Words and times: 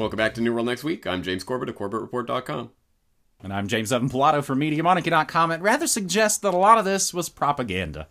Welcome 0.00 0.16
back 0.16 0.32
to 0.36 0.40
New 0.40 0.54
World 0.54 0.64
Next 0.64 0.82
Week. 0.82 1.06
I'm 1.06 1.22
James 1.22 1.44
Corbett 1.44 1.68
of 1.68 1.76
CorbettReport.com. 1.76 2.70
And 3.42 3.52
I'm 3.52 3.68
James 3.68 3.92
Evan 3.92 4.08
Pilato 4.08 4.42
from 4.42 4.58
MediaMonarchy.com. 4.58 5.52
It 5.52 5.60
rather 5.60 5.86
suggests 5.86 6.38
that 6.38 6.54
a 6.54 6.56
lot 6.56 6.78
of 6.78 6.86
this 6.86 7.12
was 7.12 7.28
propaganda. 7.28 8.08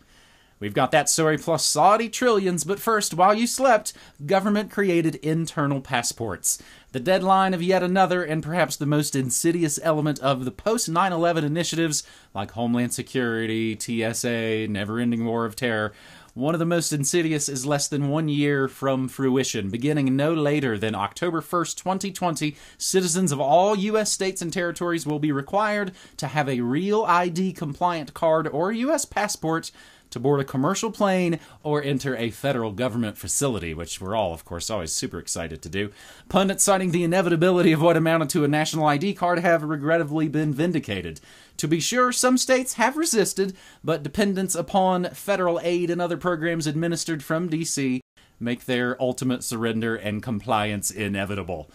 We've 0.59 0.75
got 0.75 0.91
that 0.91 1.09
story 1.09 1.39
plus 1.39 1.65
Saudi 1.65 2.07
trillions, 2.07 2.63
but 2.63 2.79
first, 2.79 3.15
while 3.15 3.33
you 3.33 3.47
slept, 3.47 3.93
government 4.23 4.69
created 4.69 5.15
internal 5.15 5.81
passports. 5.81 6.61
The 6.91 6.99
deadline 6.99 7.55
of 7.55 7.63
yet 7.63 7.81
another 7.81 8.23
and 8.23 8.43
perhaps 8.43 8.75
the 8.75 8.85
most 8.85 9.15
insidious 9.15 9.79
element 9.81 10.19
of 10.19 10.45
the 10.45 10.51
post 10.51 10.89
9 10.89 11.11
11 11.11 11.43
initiatives 11.43 12.03
like 12.35 12.51
Homeland 12.51 12.93
Security, 12.93 13.75
TSA, 13.79 14.67
Never 14.69 15.00
Ending 15.00 15.25
War 15.25 15.45
of 15.45 15.56
Terror. 15.56 15.93
One 16.36 16.54
of 16.54 16.60
the 16.60 16.65
most 16.65 16.93
insidious 16.93 17.50
is 17.50 17.65
less 17.65 17.88
than 17.88 18.10
one 18.10 18.29
year 18.29 18.68
from 18.68 19.07
fruition. 19.07 19.70
Beginning 19.70 20.15
no 20.15 20.32
later 20.32 20.78
than 20.78 20.93
October 20.93 21.42
1st, 21.42 21.78
2020, 21.78 22.56
citizens 22.78 23.32
of 23.32 23.39
all 23.39 23.75
U.S. 23.75 24.11
states 24.11 24.42
and 24.42 24.54
territories 24.54 25.07
will 25.07 25.20
be 25.20 25.32
required 25.32 25.92
to 26.18 26.28
have 26.28 26.47
a 26.47 26.61
real 26.61 27.04
ID 27.04 27.54
compliant 27.54 28.14
card 28.14 28.47
or 28.47 28.71
U.S. 28.71 29.06
passport 29.06 29.71
to 30.11 30.19
board 30.19 30.39
a 30.39 30.43
commercial 30.43 30.91
plane 30.91 31.39
or 31.63 31.81
enter 31.83 32.16
a 32.16 32.30
federal 32.30 32.72
government 32.72 33.17
facility, 33.17 33.73
which 33.73 34.00
we're 34.02 34.16
all, 34.16 34.33
of 34.33 34.45
course, 34.45 34.69
always 34.69 34.91
super 34.91 35.19
excited 35.19 35.61
to 35.61 35.69
do. 35.69 35.91
Pundits 36.30 36.63
citing 36.63 36.91
the 36.91 37.03
inevitability 37.03 37.72
of 37.72 37.81
what 37.81 37.97
amounted 37.97 38.30
to 38.30 38.44
a 38.44 38.47
national 38.47 38.86
ID 38.86 39.14
card 39.14 39.39
have 39.39 39.64
regrettably 39.64 40.27
been 40.27 40.53
vindicated. 40.53 41.19
To 41.58 41.67
be 41.67 41.80
sure, 41.80 42.11
some 42.11 42.38
states 42.38 42.73
have 42.73 42.95
resisted, 42.95 43.55
but 43.83 44.03
dependence 44.03 44.55
upon 44.55 45.09
federal 45.11 45.59
aid 45.61 45.89
and 45.89 46.02
other 46.02 46.17
programs 46.17 46.67
administered 46.67 47.23
from 47.23 47.50
D.C. 47.50 48.02
make 48.39 48.66
their 48.66 49.02
ultimate 49.02 49.44
surrender 49.44 49.95
and 49.95 50.23
compliance 50.23 50.89
inevitable. 50.89 51.69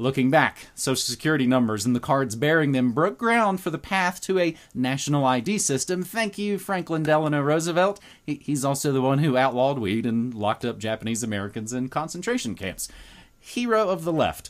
Looking 0.00 0.30
back, 0.30 0.68
Social 0.74 0.96
Security 0.96 1.46
numbers 1.46 1.84
and 1.84 1.94
the 1.94 2.00
cards 2.00 2.34
bearing 2.34 2.72
them 2.72 2.92
broke 2.92 3.18
ground 3.18 3.60
for 3.60 3.68
the 3.68 3.76
path 3.76 4.18
to 4.22 4.38
a 4.38 4.56
national 4.72 5.26
ID 5.26 5.58
system. 5.58 6.02
Thank 6.02 6.38
you, 6.38 6.58
Franklin 6.58 7.02
Delano 7.02 7.42
Roosevelt. 7.42 8.00
He, 8.24 8.36
he's 8.42 8.64
also 8.64 8.92
the 8.92 9.02
one 9.02 9.18
who 9.18 9.36
outlawed 9.36 9.78
weed 9.78 10.06
and 10.06 10.32
locked 10.32 10.64
up 10.64 10.78
Japanese 10.78 11.22
Americans 11.22 11.74
in 11.74 11.90
concentration 11.90 12.54
camps. 12.54 12.88
Hero 13.40 13.90
of 13.90 14.04
the 14.04 14.12
left. 14.12 14.48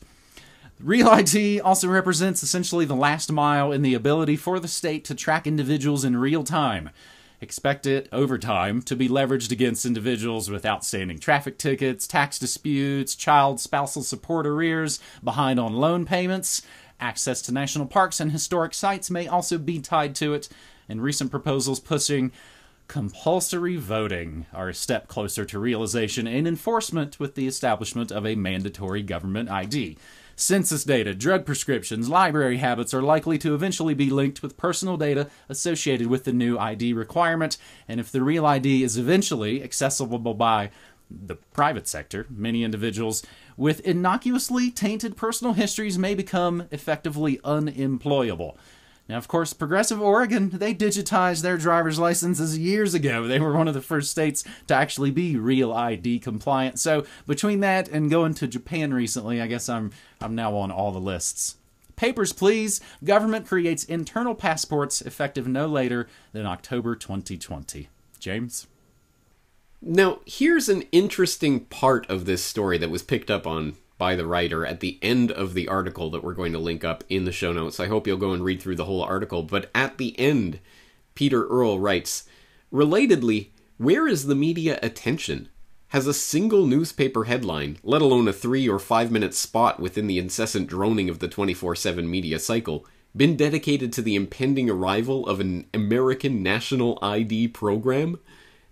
Real 0.79 1.09
ID 1.09 1.61
also 1.61 1.89
represents 1.89 2.45
essentially 2.45 2.85
the 2.85 2.95
last 2.95 3.33
mile 3.33 3.73
in 3.73 3.83
the 3.83 3.95
ability 3.95 4.37
for 4.37 4.61
the 4.61 4.69
state 4.69 5.05
to 5.07 5.17
track 5.17 5.49
individuals 5.49 6.05
in 6.05 6.17
real 6.17 6.45
time. 6.45 6.91
Expect 7.43 7.87
it, 7.87 8.07
over 8.13 8.37
time, 8.37 8.83
to 8.83 8.95
be 8.95 9.09
leveraged 9.09 9.51
against 9.51 9.87
individuals 9.87 10.51
with 10.51 10.67
outstanding 10.67 11.19
traffic 11.19 11.57
tickets, 11.57 12.07
tax 12.07 12.39
disputes, 12.39 13.15
child 13.15 13.59
spousal 13.61 14.03
support 14.03 14.47
arrears, 14.47 15.01
behind 15.25 15.59
on 15.59 15.73
loan 15.73 16.05
payments. 16.05 16.61
Access 17.01 17.41
to 17.43 17.53
national 17.53 17.87
parks 17.87 18.21
and 18.21 18.31
historic 18.31 18.75
sites 18.75 19.11
may 19.11 19.27
also 19.27 19.57
be 19.57 19.81
tied 19.81 20.15
to 20.17 20.35
it, 20.35 20.51
and 20.87 21.03
recent 21.03 21.31
proposals 21.31 21.81
pushing 21.81 22.31
compulsory 22.89 23.77
voting 23.77 24.45
are 24.53 24.69
a 24.69 24.75
step 24.75 25.09
closer 25.09 25.47
to 25.47 25.59
realization 25.59 26.27
and 26.27 26.47
enforcement 26.47 27.19
with 27.19 27.37
the 27.37 27.47
establishment 27.47 28.11
of 28.11 28.27
a 28.27 28.35
mandatory 28.35 29.03
government 29.03 29.49
ID. 29.49 29.97
Census 30.41 30.85
data, 30.85 31.15
drug 31.15 31.45
prescriptions, 31.45 32.09
library 32.09 32.57
habits 32.57 32.95
are 32.95 33.03
likely 33.03 33.37
to 33.37 33.55
eventually 33.55 33.93
be 33.93 34.09
linked 34.09 34.43
with 34.43 34.57
personal 34.57 34.97
data 34.97 35.29
associated 35.51 36.07
with 36.07 36.25
the 36.25 36.33
new 36.33 36.59
ID 36.59 36.95
requirement, 36.95 37.59
and 37.87 38.01
if 38.01 38.11
the 38.11 38.23
real 38.23 38.47
ID 38.47 38.83
is 38.83 38.97
eventually 38.97 39.63
accessible 39.63 40.19
by 40.19 40.71
the 41.11 41.35
private 41.53 41.87
sector, 41.87 42.25
many 42.31 42.65
individuals 42.65 43.23
with 43.59 43.81
innocuously 43.81 44.71
tainted 44.71 45.15
personal 45.15 45.53
histories 45.53 45.99
may 45.99 46.15
become 46.15 46.67
effectively 46.71 47.39
unemployable. 47.45 48.57
Now, 49.11 49.19
of 49.19 49.27
course, 49.27 49.53
Progressive 49.53 50.01
Oregon, 50.01 50.51
they 50.51 50.73
digitized 50.73 51.43
their 51.43 51.57
driver's 51.57 51.99
licenses 51.99 52.57
years 52.57 52.95
ago. 52.95 53.27
They 53.27 53.41
were 53.41 53.53
one 53.53 53.67
of 53.67 53.75
the 53.75 53.81
first 53.81 54.09
states 54.09 54.45
to 54.69 54.75
actually 54.75 55.11
be 55.11 55.35
real 55.35 55.73
ID 55.73 56.21
compliant. 56.21 56.79
So, 56.79 57.05
between 57.27 57.59
that 57.59 57.89
and 57.89 58.09
going 58.09 58.35
to 58.35 58.47
Japan 58.47 58.95
recently, 58.95 59.41
I 59.41 59.49
guess 59.49 59.69
I'm 59.69 59.91
I'm 60.21 60.37
now 60.37 60.55
on 60.55 60.71
all 60.71 60.93
the 60.93 61.01
lists. 61.01 61.57
Papers, 61.97 62.33
please. 62.33 62.81
Government 63.03 63.49
creates 63.49 63.83
internal 63.83 64.37
passports 64.37 65.03
effective 65.03 65.49
no 65.49 65.67
later 65.67 66.07
than 66.31 66.47
October 66.47 66.95
2020. 66.95 67.89
James? 68.21 68.69
Now, 69.83 70.21
here's 70.25 70.69
an 70.69 70.83
interesting 70.93 71.65
part 71.65 72.09
of 72.09 72.27
this 72.27 72.45
story 72.45 72.79
that 72.79 72.91
was 72.91 73.03
picked 73.03 73.29
up 73.29 73.45
on 73.45 73.75
by 74.01 74.17
the 74.17 74.27
writer 74.27 74.65
at 74.65 74.81
the 74.81 74.99
end 75.03 75.31
of 75.31 75.53
the 75.53 75.69
article 75.69 76.09
that 76.09 76.25
we're 76.25 76.33
going 76.33 76.55
to 76.55 76.59
link 76.59 76.83
up 76.83 77.05
in 77.11 77.27
the 77.27 77.33
show 77.33 77.53
notes. 77.53 77.79
I 77.79 77.87
hope 77.87 78.07
you'll 78.07 78.17
go 78.17 78.33
and 78.33 78.43
read 78.43 78.63
through 78.63 78.77
the 78.77 78.87
whole 78.87 79.03
article. 79.03 79.43
But 79.43 79.71
at 79.75 79.99
the 79.99 80.19
end, 80.19 80.59
Peter 81.15 81.47
Earle 81.47 81.79
writes 81.79 82.27
Relatedly, 82.73 83.49
where 83.77 84.09
is 84.09 84.25
the 84.25 84.35
media 84.35 84.79
attention? 84.83 85.51
Has 85.89 86.07
a 86.07 86.15
single 86.15 86.67
newspaper 86.67 87.25
headline, 87.25 87.77
let 87.83 88.01
alone 88.01 88.27
a 88.27 88.33
three 88.33 88.67
or 88.67 88.79
five 88.79 89.11
minute 89.11 89.35
spot 89.35 89.81
within 89.81 90.07
the 90.07 90.19
incessant 90.19 90.67
droning 90.67 91.11
of 91.11 91.19
the 91.19 91.29
24 91.29 91.77
7 91.77 92.11
media 92.11 92.39
cycle, 92.39 92.87
been 93.15 93.37
dedicated 93.37 93.93
to 93.93 94.01
the 94.01 94.17
impending 94.17 94.71
arrival 94.71 95.27
of 95.27 95.41
an 95.41 95.67
American 95.75 96.43
national 96.43 96.99
ID 97.03 97.49
program? 97.49 98.19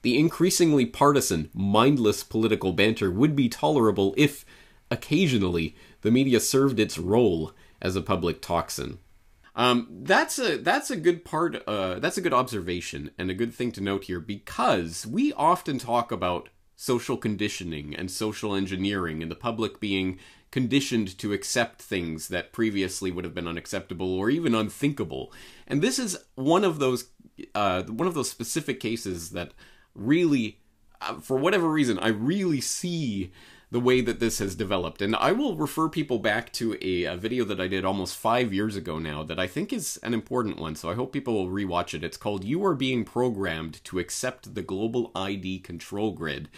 The 0.01 0.19
increasingly 0.19 0.87
partisan, 0.87 1.51
mindless 1.53 2.25
political 2.25 2.73
banter 2.73 3.11
would 3.11 3.37
be 3.37 3.51
tolerable 3.51 4.15
if, 4.17 4.47
occasionally 4.91 5.77
the 6.03 6.11
media 6.11 6.41
served 6.41 6.79
its 6.79 6.99
role 6.99 7.53
as 7.81 7.97
a 7.97 8.03
public 8.03 8.41
toxin. 8.41 8.99
Um, 9.55 9.89
that's 10.03 10.39
a 10.39 10.57
that's 10.59 10.91
a 10.91 10.97
good 10.97 11.25
part. 11.25 11.63
Uh, 11.67 11.99
that's 11.99 12.17
a 12.17 12.21
good 12.21 12.33
observation 12.33 13.11
and 13.19 13.31
a 13.31 13.35
good 13.35 13.53
thing 13.53 13.73
to 13.73 13.81
note 13.81 14.05
here 14.05 14.21
because 14.21 15.05
we 15.05 15.33
often 15.33 15.79
talk 15.79 16.13
about 16.13 16.49
social 16.77 17.17
conditioning 17.17 17.95
and 17.95 18.09
social 18.09 18.55
engineering 18.55 19.21
and 19.21 19.31
the 19.31 19.37
public 19.37 19.81
being 19.81 20.17
conditioned 20.53 21.19
to 21.19 21.33
accept 21.33 21.83
things 21.83 22.29
that 22.29 22.53
previously 22.53 23.11
would 23.11 23.25
have 23.25 23.35
been 23.35 23.49
unacceptable 23.49 24.15
or 24.15 24.31
even 24.31 24.55
unthinkable. 24.55 25.33
And 25.67 25.83
this 25.83 25.99
is 25.99 26.17
one 26.37 26.63
of 26.65 26.79
those 26.79 27.09
uh, 27.55 27.83
one 27.83 28.07
of 28.07 28.15
those 28.15 28.31
specific 28.31 28.79
cases 28.79 29.31
that 29.31 29.53
really, 29.95 30.61
uh, 31.01 31.21
for 31.21 31.37
whatever 31.37 31.69
reason, 31.69 31.99
I 31.99 32.09
really 32.09 32.61
see 32.61 33.33
the 33.71 33.81
way 33.81 34.01
that 34.01 34.21
this 34.21 34.39
has 34.39 34.55
developed. 34.55 35.03
And 35.03 35.15
I 35.17 35.33
will 35.33 35.57
refer 35.57 35.89
people 35.89 36.19
back 36.19 36.53
to 36.55 36.77
a, 36.81 37.05
a, 37.05 37.17
video 37.17 37.45
that 37.45 37.61
I 37.61 37.69
did 37.69 37.85
almost 37.85 38.17
five 38.17 38.53
years 38.53 38.77
ago 38.77 38.99
now 38.99 39.23
that 39.25 39.39
I 39.39 39.47
think 39.47 39.73
is 39.73 39.99
an 40.03 40.15
important 40.15 40.59
one. 40.59 40.75
So 40.75 40.91
I 40.91 40.95
hope 40.95 41.13
people 41.13 41.35
will 41.35 41.53
rewatch 41.53 41.93
it. 41.93 42.05
It's 42.05 42.17
called 42.17 42.45
You 42.45 42.65
Are 42.65 42.75
Being 42.75 43.05
Programmed 43.05 43.85
to 43.85 43.99
Accept 43.99 44.55
the 44.55 44.63
Global 44.63 45.11
ID 45.15 45.59
Control 45.59 46.13
Grid. 46.13 46.49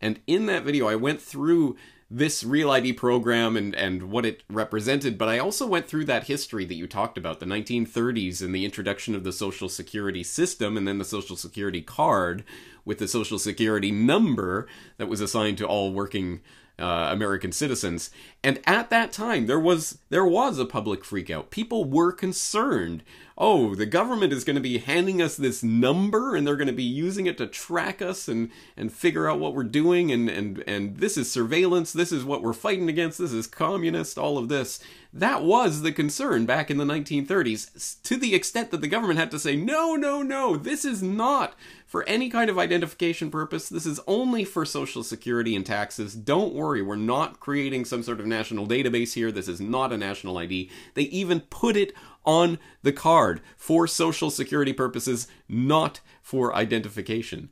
And 0.00 0.20
in 0.26 0.46
that 0.46 0.62
video, 0.62 0.88
I 0.88 0.94
went 0.94 1.20
through 1.20 1.76
this 2.10 2.42
Real 2.42 2.70
ID 2.72 2.94
program 2.94 3.56
and, 3.56 3.72
and 3.74 4.10
what 4.10 4.26
it 4.26 4.42
represented, 4.50 5.16
but 5.16 5.28
I 5.28 5.38
also 5.38 5.64
went 5.64 5.86
through 5.86 6.06
that 6.06 6.24
history 6.24 6.64
that 6.64 6.74
you 6.74 6.88
talked 6.88 7.16
about, 7.16 7.38
the 7.38 7.46
1930s 7.46 8.42
and 8.42 8.52
the 8.52 8.64
introduction 8.64 9.14
of 9.14 9.22
the 9.22 9.32
Social 9.32 9.68
Security 9.68 10.24
system 10.24 10.76
and 10.76 10.88
then 10.88 10.98
the 10.98 11.04
Social 11.04 11.36
Security 11.36 11.80
card 11.80 12.42
with 12.84 12.98
the 12.98 13.06
Social 13.06 13.38
Security 13.38 13.92
number 13.92 14.66
that 14.96 15.08
was 15.08 15.20
assigned 15.20 15.58
to 15.58 15.66
all 15.66 15.92
working 15.92 16.40
uh, 16.80 17.08
American 17.12 17.52
citizens. 17.52 18.10
And 18.42 18.60
at 18.66 18.90
that 18.90 19.12
time, 19.12 19.46
there 19.46 19.60
was 19.60 19.98
there 20.08 20.24
was 20.24 20.58
a 20.58 20.64
public 20.64 21.02
freakout. 21.02 21.50
People 21.50 21.84
were 21.84 22.12
concerned. 22.12 23.02
Oh, 23.36 23.74
the 23.74 23.86
government 23.86 24.32
is 24.32 24.44
going 24.44 24.56
to 24.56 24.62
be 24.62 24.78
handing 24.78 25.22
us 25.22 25.36
this 25.36 25.62
number, 25.62 26.34
and 26.34 26.46
they're 26.46 26.56
going 26.56 26.66
to 26.66 26.72
be 26.72 26.82
using 26.82 27.26
it 27.26 27.38
to 27.38 27.46
track 27.46 28.00
us 28.00 28.28
and 28.28 28.50
and 28.76 28.92
figure 28.92 29.28
out 29.28 29.40
what 29.40 29.54
we're 29.54 29.64
doing. 29.64 30.10
And 30.10 30.28
and 30.30 30.64
and 30.66 30.96
this 30.96 31.16
is 31.16 31.30
surveillance. 31.30 31.92
This 31.92 32.12
is 32.12 32.24
what 32.24 32.42
we're 32.42 32.52
fighting 32.52 32.88
against. 32.88 33.18
This 33.18 33.32
is 33.32 33.46
communist. 33.46 34.18
All 34.18 34.38
of 34.38 34.48
this. 34.48 34.80
That 35.12 35.42
was 35.42 35.82
the 35.82 35.90
concern 35.90 36.46
back 36.46 36.70
in 36.70 36.76
the 36.76 36.84
1930s, 36.84 38.00
to 38.04 38.16
the 38.16 38.34
extent 38.34 38.70
that 38.70 38.80
the 38.80 38.86
government 38.86 39.18
had 39.18 39.32
to 39.32 39.40
say, 39.40 39.56
no, 39.56 39.96
no, 39.96 40.22
no, 40.22 40.56
this 40.56 40.84
is 40.84 41.02
not 41.02 41.54
for 41.90 42.08
any 42.08 42.30
kind 42.30 42.48
of 42.48 42.56
identification 42.56 43.32
purpose. 43.32 43.68
This 43.68 43.84
is 43.84 43.98
only 44.06 44.44
for 44.44 44.64
Social 44.64 45.02
Security 45.02 45.56
and 45.56 45.66
taxes. 45.66 46.14
Don't 46.14 46.54
worry, 46.54 46.80
we're 46.80 46.94
not 46.94 47.40
creating 47.40 47.84
some 47.84 48.04
sort 48.04 48.20
of 48.20 48.26
national 48.26 48.68
database 48.68 49.14
here. 49.14 49.32
This 49.32 49.48
is 49.48 49.60
not 49.60 49.92
a 49.92 49.98
national 49.98 50.38
ID. 50.38 50.70
They 50.94 51.02
even 51.02 51.40
put 51.40 51.76
it 51.76 51.92
on 52.24 52.60
the 52.84 52.92
card 52.92 53.40
for 53.56 53.88
Social 53.88 54.30
Security 54.30 54.72
purposes, 54.72 55.26
not 55.48 55.98
for 56.22 56.54
identification. 56.54 57.48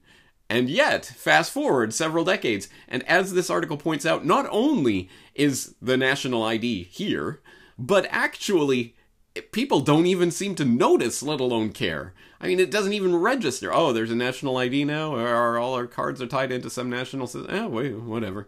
And 0.49 0.71
yet, 0.71 1.05
fast 1.05 1.51
forward 1.51 1.93
several 1.93 2.25
decades, 2.25 2.69
and 2.87 3.03
as 3.09 3.33
this 3.33 3.51
article 3.51 3.77
points 3.77 4.07
out, 4.07 4.25
not 4.25 4.47
only 4.53 5.09
is 5.35 5.75
the 5.83 5.97
national 5.97 6.45
ID 6.45 6.85
here, 6.85 7.41
but 7.77 8.07
actually, 8.09 8.95
people 9.51 9.81
don't 9.81 10.07
even 10.07 10.31
seem 10.31 10.55
to 10.55 10.65
notice, 10.65 11.25
let 11.25 11.41
alone 11.41 11.71
care. 11.71 12.15
I 12.41 12.47
mean, 12.47 12.61
it 12.61 12.71
doesn't 12.71 12.93
even 12.93 13.17
register. 13.17 13.73
Oh, 13.73 13.93
there's 13.93 14.13
a 14.13 14.17
national 14.17 14.57
ID 14.57 14.85
now, 14.85 15.15
or 15.17 15.59
all 15.59 15.75
our 15.75 15.87
cards 15.87 16.23
are 16.23 16.27
tied 16.27 16.53
into 16.53 16.71
some 16.71 16.89
national 16.89 17.27
system. 17.27 17.53
Eh, 17.55 17.67
wait, 17.67 17.95
whatever. 17.95 18.47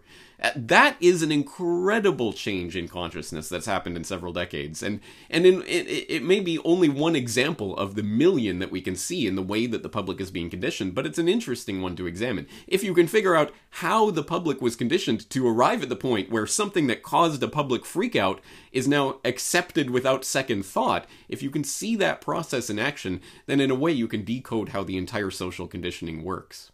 That 0.56 0.96
is 1.00 1.22
an 1.22 1.30
incredible 1.30 2.32
change 2.32 2.74
in 2.74 2.88
consciousness 2.88 3.50
that's 3.50 3.66
happened 3.66 3.96
in 3.98 4.04
several 4.04 4.32
decades, 4.32 4.82
and 4.82 5.00
and 5.28 5.44
in, 5.44 5.62
it, 5.62 5.86
it 6.08 6.22
may 6.22 6.40
be 6.40 6.58
only 6.60 6.88
one 6.88 7.14
example 7.14 7.76
of 7.76 7.94
the 7.94 8.02
million 8.02 8.58
that 8.58 8.70
we 8.70 8.80
can 8.80 8.96
see 8.96 9.26
in 9.26 9.34
the 9.34 9.42
way 9.42 9.66
that 9.66 9.82
the 9.82 9.90
public 9.90 10.18
is 10.18 10.30
being 10.30 10.48
conditioned, 10.48 10.94
but 10.94 11.04
it's 11.04 11.18
an 11.18 11.28
interesting 11.28 11.82
one 11.82 11.94
to 11.96 12.06
examine. 12.06 12.46
If 12.66 12.82
you 12.82 12.94
can 12.94 13.06
figure 13.06 13.36
out 13.36 13.52
how 13.68 14.10
the 14.10 14.22
public 14.22 14.62
was 14.62 14.76
conditioned 14.76 15.28
to 15.28 15.46
arrive 15.46 15.82
at 15.82 15.90
the 15.90 15.96
point 15.96 16.30
where 16.30 16.46
something 16.46 16.86
that 16.86 17.02
caused 17.02 17.42
a 17.42 17.48
public 17.48 17.82
freakout 17.82 18.38
is 18.72 18.88
now 18.88 19.20
accepted 19.26 19.90
without 19.90 20.24
second 20.24 20.64
thought, 20.64 21.06
if 21.28 21.42
you 21.42 21.50
can 21.50 21.64
see 21.64 21.96
that 21.96 22.22
process 22.22 22.70
in 22.70 22.78
action, 22.78 23.20
then 23.46 23.60
in 23.60 23.70
a 23.70 23.74
way 23.74 23.92
you 23.92 24.08
can 24.08 24.24
decode 24.24 24.70
how 24.70 24.82
the 24.84 24.96
entire 24.96 25.30
social 25.30 25.66
conditioning 25.66 26.24
works. 26.24 26.72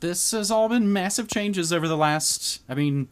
This 0.00 0.30
has 0.32 0.50
all 0.50 0.68
been 0.68 0.92
massive 0.92 1.28
changes 1.28 1.72
over 1.72 1.88
the 1.88 1.96
last. 1.96 2.60
I 2.68 2.74
mean, 2.74 3.08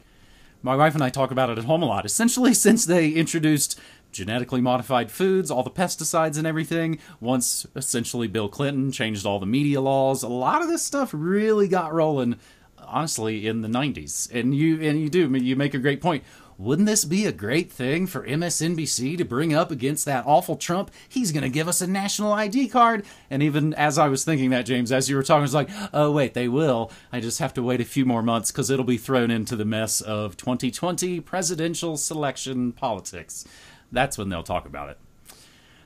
my 0.61 0.75
wife 0.75 0.93
and 0.93 1.03
I 1.03 1.09
talk 1.09 1.31
about 1.31 1.49
it 1.49 1.57
at 1.57 1.65
home 1.65 1.83
a 1.83 1.85
lot. 1.85 2.05
Essentially, 2.05 2.53
since 2.53 2.85
they 2.85 3.09
introduced 3.09 3.79
genetically 4.11 4.61
modified 4.61 5.11
foods, 5.11 5.51
all 5.51 5.63
the 5.63 5.69
pesticides 5.69 6.37
and 6.37 6.47
everything, 6.47 6.99
once 7.19 7.65
essentially 7.75 8.27
Bill 8.27 8.49
Clinton 8.49 8.91
changed 8.91 9.25
all 9.25 9.39
the 9.39 9.45
media 9.45 9.81
laws, 9.81 10.23
a 10.23 10.29
lot 10.29 10.61
of 10.61 10.69
this 10.69 10.83
stuff 10.83 11.11
really 11.13 11.67
got 11.67 11.93
rolling. 11.93 12.39
Honestly, 12.79 13.47
in 13.47 13.63
the 13.63 13.67
'90s, 13.67 14.31
and 14.33 14.55
you 14.55 14.79
and 14.81 15.01
you 15.01 15.09
do 15.09 15.29
you 15.29 15.57
make 15.57 15.73
a 15.73 15.79
great 15.79 15.99
point. 15.99 16.23
Wouldn't 16.59 16.87
this 16.87 17.05
be 17.05 17.27
a 17.27 17.31
great 17.31 17.71
thing 17.71 18.07
for 18.07 18.25
MSNBC 18.25 19.15
to 19.19 19.23
bring 19.23 19.53
up 19.53 19.69
against 19.69 20.05
that 20.05 20.25
awful 20.25 20.55
Trump? 20.55 20.89
He's 21.07 21.31
going 21.31 21.43
to 21.43 21.49
give 21.49 21.67
us 21.67 21.81
a 21.81 21.87
national 21.87 22.33
ID 22.33 22.69
card. 22.69 23.05
And 23.29 23.43
even 23.43 23.75
as 23.75 23.99
I 23.99 24.07
was 24.07 24.25
thinking 24.25 24.49
that, 24.49 24.65
James, 24.65 24.91
as 24.91 25.07
you 25.07 25.17
were 25.17 25.21
talking, 25.21 25.41
I 25.41 25.43
was 25.43 25.53
like, 25.53 25.69
oh, 25.93 26.11
wait, 26.11 26.33
they 26.33 26.47
will. 26.47 26.91
I 27.11 27.19
just 27.19 27.37
have 27.37 27.53
to 27.55 27.63
wait 27.63 27.79
a 27.79 27.85
few 27.85 28.07
more 28.07 28.23
months 28.23 28.51
because 28.51 28.71
it'll 28.71 28.85
be 28.85 28.97
thrown 28.97 29.29
into 29.29 29.55
the 29.55 29.65
mess 29.65 30.01
of 30.01 30.35
2020 30.35 31.19
presidential 31.19 31.95
selection 31.95 32.71
politics. 32.71 33.45
That's 33.91 34.17
when 34.17 34.29
they'll 34.29 34.41
talk 34.41 34.65
about 34.65 34.89
it. 34.89 34.97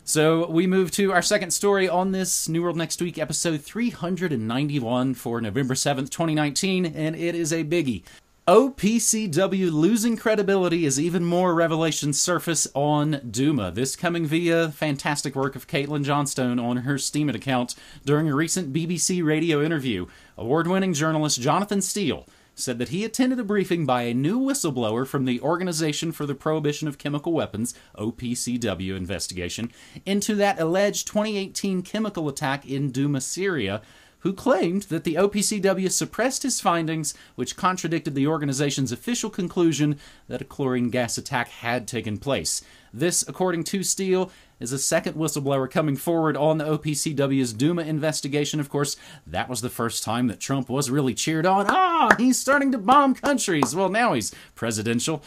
So 0.06 0.50
we 0.50 0.68
move 0.68 0.90
to 0.92 1.12
our 1.12 1.22
second 1.22 1.52
story 1.52 1.90
on 1.90 2.14
this 2.14 2.48
New 2.48 2.64
World 2.64 2.78
Next 2.78 3.02
Week, 3.02 3.18
episode 3.18 3.62
391 3.62 5.16
for 5.16 5.42
November 5.42 5.74
7th, 5.74 6.10
2019, 6.10 6.86
and 6.86 7.16
it 7.18 7.36
is 7.36 7.52
a 7.52 7.66
biggie. 7.66 8.04
OPCW 8.48 9.72
losing 9.72 10.18
credibility 10.18 10.88
as 10.88 11.00
even 11.00 11.24
more 11.24 11.54
revelations 11.54 12.20
surface 12.20 12.68
on 12.74 13.22
Duma. 13.30 13.70
This 13.70 13.96
coming 13.96 14.26
via 14.26 14.70
fantastic 14.70 15.36
work 15.36 15.56
of 15.56 15.68
Caitlin 15.68 16.04
Johnstone 16.04 16.58
on 16.58 16.78
her 16.78 16.96
Steemit 16.96 17.36
account 17.36 17.76
during 18.04 18.28
a 18.28 18.36
recent 18.36 18.74
BBC 18.74 19.24
radio 19.24 19.62
interview. 19.62 20.08
Award 20.40 20.66
winning 20.66 20.94
journalist 20.94 21.40
Jonathan 21.40 21.84
Steele 21.84 22.26
said 22.56 22.80
that 22.80 22.90
he 22.90 23.06
attended 23.06 23.40
a 23.40 23.44
briefing 23.44 23.86
by 23.86 24.04
a 24.04 24.14
new 24.14 24.40
whistleblower 24.40 25.06
from 25.06 25.26
the 25.26 25.40
Organization 25.42 26.12
for 26.12 26.26
the 26.26 26.34
Prohibition 26.34 26.88
of 26.88 26.98
Chemical 26.98 27.34
Weapons, 27.34 27.76
OPCW 27.96 28.98
investigation, 28.98 29.72
into 30.04 30.34
that 30.34 30.60
alleged 30.60 31.06
2018 31.06 31.84
chemical 31.84 32.28
attack 32.28 32.68
in 32.68 32.90
Duma, 32.90 33.22
Syria, 33.22 33.84
who 34.22 34.34
claimed 34.34 34.84
that 34.84 35.04
the 35.04 35.16
OPCW 35.16 35.92
suppressed 35.92 36.44
his 36.44 36.62
findings, 36.62 37.14
which 37.36 37.56
contradicted 37.56 38.16
the 38.16 38.28
organization's 38.28 38.92
official 38.92 39.30
conclusion 39.30 39.98
that 40.28 40.42
a 40.42 40.46
chlorine 40.46 40.90
gas 40.90 41.18
attack 41.18 41.50
had 41.50 41.88
taken 41.88 42.18
place. 42.18 42.62
This, 42.94 43.28
according 43.28 43.64
to 43.66 43.84
Steele, 43.84 44.32
is 44.60 44.72
a 44.72 44.80
second 44.80 45.16
whistleblower 45.16 45.70
coming 45.70 45.96
forward 45.96 46.38
on 46.38 46.58
the 46.58 46.66
OPCW's 46.66 47.54
Duma 47.54 47.82
investigation. 47.82 48.60
Of 48.60 48.70
course, 48.70 48.96
that 49.26 49.50
was 49.50 49.62
the 49.62 49.70
first 49.70 50.04
time 50.04 50.28
that 50.28 50.40
Trump 50.40 50.70
was 50.70 50.90
really 50.90 51.14
cheered 51.14 51.46
on. 51.46 51.66
Ah, 51.68 52.16
he's 52.18 52.40
starting 52.40 52.72
to 52.72 52.78
bomb 52.78 53.16
countries. 53.16 53.76
Well, 53.76 53.90
now 53.90 54.14
he's 54.14 54.34
presidential. 54.56 55.24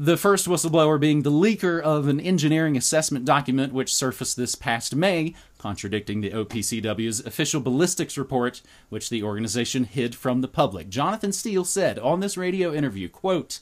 The 0.00 0.16
first 0.16 0.46
whistleblower 0.46 1.00
being 1.00 1.22
the 1.22 1.32
leaker 1.32 1.80
of 1.80 2.06
an 2.06 2.20
engineering 2.20 2.76
assessment 2.76 3.24
document 3.24 3.72
which 3.72 3.92
surfaced 3.92 4.36
this 4.36 4.54
past 4.54 4.94
May, 4.94 5.34
contradicting 5.58 6.20
the 6.20 6.30
OPCW's 6.30 7.18
official 7.26 7.60
ballistics 7.60 8.16
report, 8.16 8.62
which 8.90 9.10
the 9.10 9.24
organization 9.24 9.82
hid 9.82 10.14
from 10.14 10.40
the 10.40 10.46
public. 10.46 10.88
Jonathan 10.88 11.32
Steele 11.32 11.64
said 11.64 11.98
on 11.98 12.20
this 12.20 12.36
radio 12.36 12.72
interview, 12.72 13.08
quote, 13.08 13.58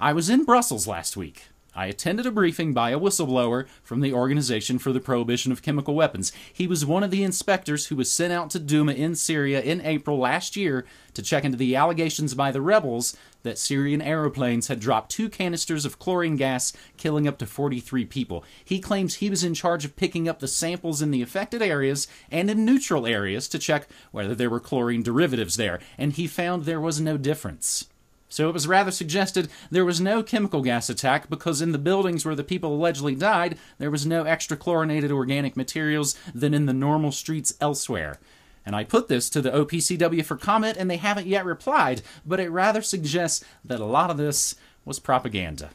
I 0.00 0.14
was 0.14 0.30
in 0.30 0.46
Brussels 0.46 0.86
last 0.86 1.14
week. 1.14 1.48
I 1.74 1.86
attended 1.86 2.24
a 2.24 2.30
briefing 2.30 2.72
by 2.72 2.88
a 2.88 2.98
whistleblower 2.98 3.66
from 3.82 4.00
the 4.00 4.14
Organization 4.14 4.78
for 4.78 4.94
the 4.94 5.00
Prohibition 5.00 5.52
of 5.52 5.60
Chemical 5.60 5.94
Weapons. 5.94 6.32
He 6.50 6.66
was 6.66 6.86
one 6.86 7.02
of 7.02 7.10
the 7.10 7.22
inspectors 7.22 7.88
who 7.88 7.96
was 7.96 8.10
sent 8.10 8.32
out 8.32 8.48
to 8.50 8.58
Duma 8.58 8.92
in 8.92 9.14
Syria 9.14 9.60
in 9.60 9.82
April 9.82 10.18
last 10.18 10.56
year 10.56 10.86
to 11.12 11.22
check 11.22 11.44
into 11.44 11.58
the 11.58 11.76
allegations 11.76 12.32
by 12.32 12.50
the 12.50 12.62
rebels 12.62 13.14
that 13.46 13.58
Syrian 13.58 14.02
aeroplanes 14.02 14.68
had 14.68 14.80
dropped 14.80 15.10
two 15.10 15.30
canisters 15.30 15.84
of 15.84 15.98
chlorine 15.98 16.36
gas, 16.36 16.72
killing 16.96 17.26
up 17.26 17.38
to 17.38 17.46
43 17.46 18.04
people. 18.04 18.44
He 18.64 18.80
claims 18.80 19.14
he 19.14 19.30
was 19.30 19.42
in 19.42 19.54
charge 19.54 19.84
of 19.84 19.96
picking 19.96 20.28
up 20.28 20.40
the 20.40 20.48
samples 20.48 21.00
in 21.00 21.10
the 21.10 21.22
affected 21.22 21.62
areas 21.62 22.06
and 22.30 22.50
in 22.50 22.64
neutral 22.64 23.06
areas 23.06 23.48
to 23.48 23.58
check 23.58 23.88
whether 24.10 24.34
there 24.34 24.50
were 24.50 24.60
chlorine 24.60 25.02
derivatives 25.02 25.56
there, 25.56 25.80
and 25.96 26.12
he 26.12 26.26
found 26.26 26.64
there 26.64 26.80
was 26.80 27.00
no 27.00 27.16
difference. 27.16 27.86
So 28.28 28.48
it 28.48 28.52
was 28.52 28.66
rather 28.66 28.90
suggested 28.90 29.48
there 29.70 29.84
was 29.84 30.00
no 30.00 30.22
chemical 30.22 30.62
gas 30.62 30.90
attack 30.90 31.30
because 31.30 31.62
in 31.62 31.72
the 31.72 31.78
buildings 31.78 32.24
where 32.24 32.34
the 32.34 32.44
people 32.44 32.74
allegedly 32.74 33.14
died, 33.14 33.56
there 33.78 33.90
was 33.90 34.04
no 34.04 34.24
extra 34.24 34.56
chlorinated 34.56 35.12
organic 35.12 35.56
materials 35.56 36.18
than 36.34 36.52
in 36.52 36.66
the 36.66 36.72
normal 36.72 37.12
streets 37.12 37.54
elsewhere. 37.60 38.18
And 38.66 38.74
I 38.74 38.82
put 38.82 39.06
this 39.06 39.30
to 39.30 39.40
the 39.40 39.52
OPCW 39.52 40.24
for 40.24 40.36
comment, 40.36 40.76
and 40.76 40.90
they 40.90 40.96
haven't 40.96 41.28
yet 41.28 41.44
replied, 41.44 42.02
but 42.26 42.40
it 42.40 42.50
rather 42.50 42.82
suggests 42.82 43.44
that 43.64 43.80
a 43.80 43.84
lot 43.84 44.10
of 44.10 44.16
this 44.16 44.56
was 44.84 44.98
propaganda. 44.98 45.70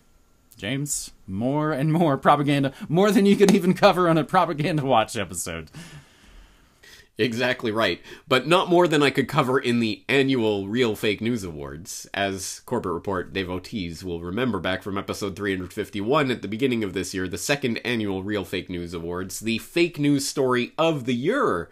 James, 0.58 1.12
more 1.26 1.72
and 1.72 1.92
more 1.92 2.18
propaganda, 2.18 2.74
more 2.90 3.10
than 3.10 3.26
you 3.26 3.38
could 3.38 3.52
even 3.52 3.74
cover 3.74 4.08
on 4.08 4.18
a 4.18 4.24
Propaganda 4.24 4.86
Watch 4.86 5.16
episode. 5.16 5.72
Exactly 7.18 7.72
right. 7.72 8.02
But 8.28 8.48
not 8.48 8.70
more 8.70 8.88
than 8.88 9.04
I 9.04 9.10
could 9.10 9.28
cover 9.28 9.60
in 9.60 9.80
the 9.80 10.04
annual 10.08 10.68
Real 10.68 10.96
Fake 10.96 11.22
News 11.22 11.44
Awards. 11.44 12.08
As 12.14 12.62
Corbett 12.66 12.92
Report 12.92 13.34
devotees 13.34 14.04
will 14.04 14.22
remember 14.22 14.60
back 14.60 14.82
from 14.82 14.98
episode 14.98 15.36
351 15.36 16.32
at 16.32 16.42
the 16.42 16.48
beginning 16.48 16.84
of 16.84 16.94
this 16.94 17.14
year, 17.14 17.28
the 17.28 17.38
second 17.38 17.78
annual 17.80 18.24
Real 18.24 18.46
Fake 18.46 18.70
News 18.70 18.94
Awards, 18.94 19.40
the 19.40 19.60
fake 19.60 20.00
news 20.00 20.28
story 20.28 20.74
of 20.78 21.06
the 21.06 21.16
year 21.16 21.70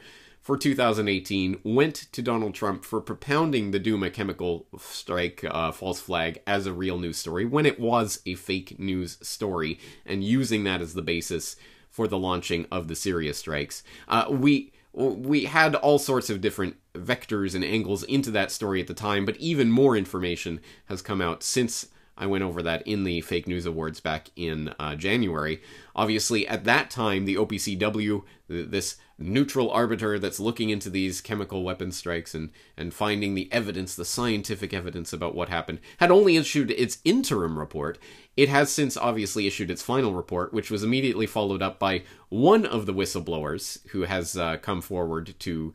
for 0.50 0.58
2018 0.58 1.60
went 1.63 1.94
to 2.12 2.24
Donald 2.24 2.56
Trump 2.56 2.84
for 2.84 3.01
propounding 3.01 3.70
the 3.70 3.77
Duma 3.77 4.10
chemical 4.10 4.65
strike 4.79 5.46
uh, 5.48 5.72
false 5.72 6.01
flag 6.01 6.41
as 6.48 6.65
a 6.65 6.74
real 6.74 6.98
news 6.98 7.18
story 7.18 7.46
when 7.46 7.68
it 7.68 7.79
was 7.79 8.20
a 8.25 8.34
fake 8.34 8.79
news 8.79 9.20
story 9.22 9.77
and 10.08 10.24
using 10.24 10.63
that 10.63 10.82
as 10.82 10.96
the 10.96 11.03
basis 11.03 11.56
for 11.91 12.08
the 12.08 12.18
launching 12.18 12.65
of 12.72 12.88
the 12.88 12.96
Syria 12.96 13.36
strikes. 13.36 13.84
Uh, 14.08 14.25
we 14.27 14.74
we 14.91 15.46
had 15.46 15.75
all 15.75 16.00
sorts 16.00 16.32
of 16.32 16.41
different 16.41 16.77
vectors 16.96 17.53
and 17.53 17.63
angles 17.63 18.01
into 18.01 18.32
that 18.32 18.50
story 18.50 18.82
at 18.82 18.88
the 18.88 18.96
time, 18.96 19.25
but 19.25 19.38
even 19.38 19.70
more 19.70 19.96
information 19.96 20.62
has 20.86 21.03
come 21.03 21.22
out 21.22 21.44
since 21.44 21.89
I 22.20 22.28
went 22.28 22.44
over 22.44 22.62
that 22.62 22.86
in 22.86 23.06
the 23.06 23.22
Fake 23.22 23.48
News 23.48 23.66
Awards 23.66 24.02
back 24.02 24.30
in 24.36 24.74
uh, 24.78 24.96
January. 24.96 25.62
Obviously, 25.96 26.46
at 26.48 26.66
that 26.66 26.90
time, 26.90 27.26
the 27.26 27.36
OPCW, 27.36 28.24
this 28.48 28.98
neutral 29.18 29.70
arbiter 29.72 30.20
that's 30.20 30.40
looking 30.40 30.70
into 30.70 30.90
these 30.90 31.22
chemical 31.22 31.64
weapon 31.64 31.92
strikes 31.92 32.36
and, 32.36 32.52
and 32.78 32.94
finding 32.94 33.36
the 33.36 33.52
evidence, 33.52 33.96
the 33.96 34.06
scientific 34.06 34.74
evidence 34.74 35.14
about 35.14 35.36
what 35.36 35.50
happened, 35.50 35.80
had 35.98 36.12
only 36.12 36.38
issued 36.38 36.72
its 36.72 37.00
interim 37.04 37.58
report. 37.58 37.98
It 38.38 38.50
has 38.50 38.72
since 38.72 38.96
obviously 38.96 39.48
issued 39.48 39.72
its 39.72 39.82
final 39.82 40.14
report, 40.14 40.54
which 40.54 40.72
was 40.72 40.84
immediately 40.84 41.26
followed 41.26 41.62
up 41.62 41.80
by 41.80 42.04
one 42.30 42.66
of 42.66 42.86
the 42.86 42.94
whistleblowers 42.94 43.86
who 43.90 44.04
has 44.04 44.38
uh, 44.38 44.58
come 44.58 44.82
forward 44.82 45.36
to 45.40 45.74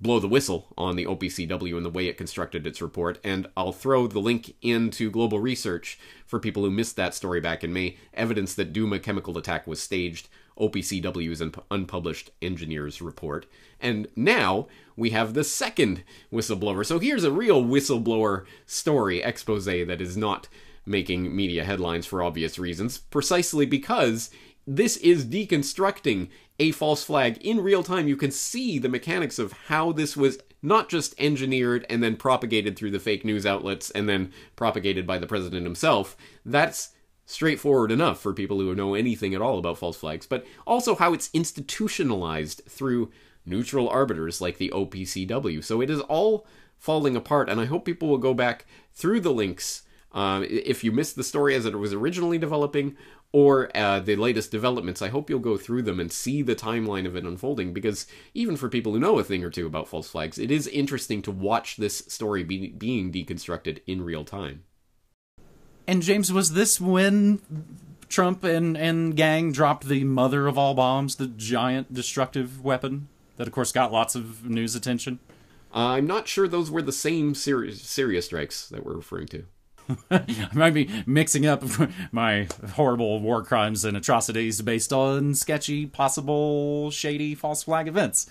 blow 0.00 0.20
the 0.20 0.28
whistle 0.28 0.68
on 0.76 0.96
the 0.96 1.06
OPCW 1.06 1.76
and 1.76 1.84
the 1.84 1.90
way 1.90 2.06
it 2.06 2.18
constructed 2.18 2.66
its 2.66 2.82
report. 2.82 3.18
And 3.24 3.46
I'll 3.56 3.72
throw 3.72 4.06
the 4.06 4.18
link 4.18 4.54
into 4.60 5.10
Global 5.10 5.40
Research 5.40 5.98
for 6.26 6.38
people 6.38 6.64
who 6.64 6.70
missed 6.70 6.96
that 6.96 7.14
story 7.14 7.40
back 7.40 7.64
in 7.64 7.72
May. 7.72 7.96
Evidence 8.12 8.54
that 8.54 8.72
Duma 8.72 8.98
chemical 8.98 9.38
attack 9.38 9.66
was 9.66 9.80
staged. 9.80 10.28
OPCW's 10.58 11.40
un- 11.40 11.54
unpublished 11.70 12.30
engineers 12.42 13.00
report. 13.00 13.46
And 13.80 14.08
now 14.14 14.68
we 14.96 15.10
have 15.10 15.32
the 15.32 15.44
second 15.44 16.04
whistleblower. 16.30 16.84
So 16.84 16.98
here's 16.98 17.24
a 17.24 17.32
real 17.32 17.64
whistleblower 17.64 18.44
story 18.66 19.22
expose 19.22 19.64
that 19.64 20.00
is 20.00 20.16
not 20.16 20.48
making 20.84 21.34
media 21.34 21.64
headlines 21.64 22.06
for 22.06 22.22
obvious 22.22 22.58
reasons, 22.58 22.98
precisely 22.98 23.64
because 23.64 24.30
this 24.66 24.96
is 24.98 25.24
deconstructing 25.24 26.28
a 26.60 26.70
false 26.70 27.02
flag 27.02 27.38
in 27.38 27.60
real 27.60 27.82
time. 27.82 28.06
You 28.06 28.16
can 28.16 28.30
see 28.30 28.78
the 28.78 28.88
mechanics 28.88 29.38
of 29.38 29.52
how 29.52 29.92
this 29.92 30.16
was 30.16 30.38
not 30.62 30.90
just 30.90 31.14
engineered 31.18 31.86
and 31.88 32.02
then 32.02 32.16
propagated 32.16 32.76
through 32.76 32.90
the 32.90 33.00
fake 33.00 33.24
news 33.24 33.46
outlets 33.46 33.90
and 33.90 34.08
then 34.08 34.30
propagated 34.56 35.06
by 35.06 35.18
the 35.18 35.26
president 35.26 35.64
himself. 35.64 36.16
That's 36.44 36.90
straightforward 37.24 37.90
enough 37.90 38.20
for 38.20 38.34
people 38.34 38.58
who 38.58 38.74
know 38.74 38.94
anything 38.94 39.34
at 39.34 39.40
all 39.40 39.58
about 39.58 39.78
false 39.78 39.96
flags, 39.96 40.26
but 40.26 40.44
also 40.66 40.94
how 40.94 41.14
it's 41.14 41.30
institutionalized 41.32 42.60
through 42.68 43.10
neutral 43.46 43.88
arbiters 43.88 44.42
like 44.42 44.58
the 44.58 44.68
OPCW. 44.68 45.64
So 45.64 45.80
it 45.80 45.88
is 45.88 46.00
all 46.02 46.46
falling 46.76 47.16
apart. 47.16 47.48
And 47.48 47.58
I 47.58 47.64
hope 47.64 47.86
people 47.86 48.08
will 48.08 48.18
go 48.18 48.34
back 48.34 48.66
through 48.92 49.20
the 49.20 49.32
links 49.32 49.82
uh, 50.12 50.44
if 50.48 50.82
you 50.82 50.90
missed 50.92 51.16
the 51.16 51.24
story 51.24 51.54
as 51.54 51.64
it 51.64 51.78
was 51.78 51.92
originally 51.92 52.36
developing 52.36 52.96
or 53.32 53.70
uh, 53.76 54.00
the 54.00 54.16
latest 54.16 54.50
developments. 54.50 55.02
I 55.02 55.08
hope 55.08 55.30
you'll 55.30 55.38
go 55.38 55.56
through 55.56 55.82
them 55.82 56.00
and 56.00 56.10
see 56.10 56.42
the 56.42 56.56
timeline 56.56 57.06
of 57.06 57.16
it 57.16 57.24
unfolding 57.24 57.72
because 57.72 58.06
even 58.34 58.56
for 58.56 58.68
people 58.68 58.92
who 58.92 58.98
know 58.98 59.18
a 59.18 59.24
thing 59.24 59.44
or 59.44 59.50
two 59.50 59.66
about 59.66 59.88
false 59.88 60.10
flags, 60.10 60.38
it 60.38 60.50
is 60.50 60.66
interesting 60.66 61.22
to 61.22 61.30
watch 61.30 61.76
this 61.76 61.98
story 62.08 62.42
be- 62.42 62.68
being 62.68 63.12
deconstructed 63.12 63.80
in 63.86 64.02
real 64.02 64.24
time. 64.24 64.64
And 65.86 66.02
James, 66.02 66.32
was 66.32 66.52
this 66.52 66.80
when 66.80 67.40
Trump 68.08 68.44
and, 68.44 68.76
and 68.76 69.16
gang 69.16 69.52
dropped 69.52 69.86
the 69.86 70.04
mother 70.04 70.46
of 70.46 70.58
all 70.58 70.74
bombs, 70.74 71.16
the 71.16 71.26
giant 71.26 71.94
destructive 71.94 72.62
weapon 72.62 73.08
that, 73.36 73.46
of 73.46 73.52
course, 73.52 73.72
got 73.72 73.92
lots 73.92 74.14
of 74.14 74.44
news 74.48 74.74
attention? 74.74 75.20
Uh, 75.72 75.90
I'm 75.90 76.06
not 76.06 76.26
sure 76.26 76.48
those 76.48 76.70
were 76.70 76.82
the 76.82 76.92
same 76.92 77.34
Syria 77.34 78.22
strikes 78.22 78.68
that 78.68 78.84
we're 78.84 78.96
referring 78.96 79.28
to. 79.28 79.44
I 80.10 80.48
might 80.52 80.74
be 80.74 80.90
mixing 81.06 81.46
up 81.46 81.64
my 82.12 82.48
horrible 82.74 83.20
war 83.20 83.42
crimes 83.42 83.84
and 83.84 83.96
atrocities 83.96 84.60
based 84.62 84.92
on 84.92 85.34
sketchy, 85.34 85.86
possible, 85.86 86.90
shady 86.90 87.34
false 87.34 87.62
flag 87.62 87.88
events. 87.88 88.28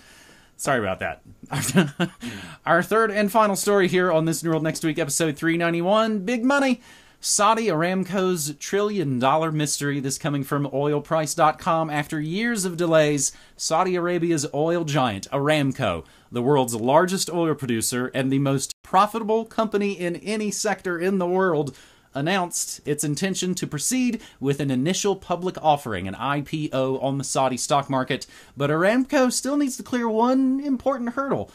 Sorry 0.56 0.78
about 0.78 0.98
that. 0.98 1.22
Our 2.66 2.82
third 2.82 3.10
and 3.10 3.32
final 3.32 3.56
story 3.56 3.88
here 3.88 4.12
on 4.12 4.26
this 4.26 4.42
New 4.42 4.50
World 4.50 4.62
Next 4.62 4.84
Week, 4.84 4.98
episode 4.98 5.36
391 5.36 6.20
Big 6.20 6.44
Money. 6.44 6.82
Saudi 7.22 7.66
Aramco's 7.66 8.54
trillion 8.58 9.18
dollar 9.18 9.52
mystery. 9.52 10.00
This 10.00 10.16
coming 10.16 10.42
from 10.42 10.66
oilprice.com. 10.66 11.90
After 11.90 12.18
years 12.18 12.64
of 12.64 12.78
delays, 12.78 13.32
Saudi 13.58 13.94
Arabia's 13.94 14.46
oil 14.54 14.84
giant, 14.84 15.30
Aramco, 15.30 16.06
the 16.32 16.40
world's 16.40 16.74
largest 16.74 17.28
oil 17.28 17.54
producer 17.54 18.10
and 18.14 18.32
the 18.32 18.38
most 18.38 18.72
profitable 18.82 19.44
company 19.44 19.92
in 19.92 20.16
any 20.16 20.50
sector 20.50 20.98
in 20.98 21.18
the 21.18 21.26
world, 21.26 21.76
announced 22.14 22.80
its 22.88 23.04
intention 23.04 23.54
to 23.54 23.66
proceed 23.66 24.22
with 24.40 24.58
an 24.58 24.70
initial 24.70 25.14
public 25.14 25.56
offering, 25.62 26.08
an 26.08 26.14
IPO 26.14 27.02
on 27.02 27.18
the 27.18 27.24
Saudi 27.24 27.58
stock 27.58 27.90
market. 27.90 28.26
But 28.56 28.70
Aramco 28.70 29.30
still 29.30 29.58
needs 29.58 29.76
to 29.76 29.82
clear 29.82 30.08
one 30.08 30.58
important 30.60 31.10
hurdle 31.10 31.50